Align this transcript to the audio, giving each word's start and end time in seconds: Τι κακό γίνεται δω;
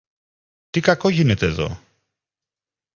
Τι 0.69 0.79
κακό 0.79 1.09
γίνεται 1.09 1.47
δω; 1.47 1.77